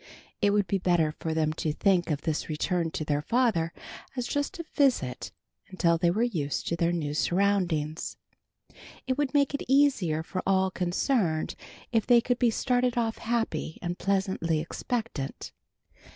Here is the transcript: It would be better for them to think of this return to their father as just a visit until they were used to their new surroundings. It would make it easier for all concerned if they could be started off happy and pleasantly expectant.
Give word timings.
It 0.41 0.49
would 0.49 0.65
be 0.65 0.79
better 0.79 1.11
for 1.11 1.35
them 1.35 1.53
to 1.61 1.71
think 1.73 2.09
of 2.09 2.21
this 2.21 2.49
return 2.49 2.89
to 2.89 3.05
their 3.05 3.21
father 3.21 3.71
as 4.15 4.25
just 4.25 4.57
a 4.57 4.65
visit 4.73 5.31
until 5.67 5.99
they 5.99 6.09
were 6.09 6.23
used 6.23 6.67
to 6.69 6.75
their 6.75 6.91
new 6.91 7.13
surroundings. 7.13 8.17
It 9.05 9.15
would 9.19 9.35
make 9.35 9.53
it 9.53 9.61
easier 9.67 10.23
for 10.23 10.41
all 10.43 10.71
concerned 10.71 11.53
if 11.91 12.07
they 12.07 12.19
could 12.19 12.39
be 12.39 12.49
started 12.49 12.97
off 12.97 13.19
happy 13.19 13.77
and 13.79 13.95
pleasantly 13.99 14.59
expectant. 14.59 15.51